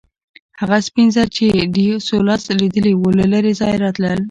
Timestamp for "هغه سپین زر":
0.59-1.27